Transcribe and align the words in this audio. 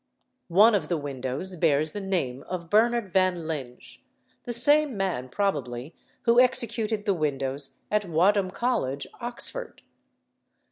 One 0.47 0.73
of 0.73 0.87
the 0.87 0.97
windows 0.97 1.55
bears 1.55 1.91
the 1.91 2.01
name 2.01 2.41
of 2.47 2.71
Bernard 2.71 3.09
van 3.13 3.45
Linge, 3.47 4.03
the 4.45 4.51
same 4.51 4.97
man 4.97 5.29
probably 5.29 5.93
who 6.23 6.39
executed 6.39 7.05
the 7.05 7.13
windows 7.13 7.77
at 7.91 8.05
Wadham 8.05 8.49
College, 8.49 9.05
Oxford. 9.19 9.83